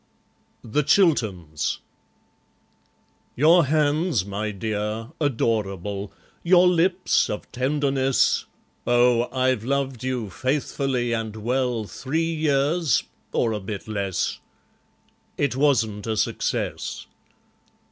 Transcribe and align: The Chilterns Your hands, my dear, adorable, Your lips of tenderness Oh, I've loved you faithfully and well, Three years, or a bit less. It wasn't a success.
The 0.63 0.81
Chilterns 0.81 1.77
Your 3.35 3.65
hands, 3.65 4.25
my 4.25 4.49
dear, 4.49 5.11
adorable, 5.21 6.11
Your 6.41 6.67
lips 6.67 7.29
of 7.29 7.51
tenderness 7.51 8.45
Oh, 8.87 9.29
I've 9.31 9.63
loved 9.63 10.03
you 10.03 10.31
faithfully 10.31 11.13
and 11.13 11.35
well, 11.35 11.83
Three 11.83 12.33
years, 12.33 13.03
or 13.31 13.51
a 13.51 13.59
bit 13.59 13.87
less. 13.87 14.39
It 15.37 15.55
wasn't 15.55 16.07
a 16.07 16.17
success. 16.17 17.05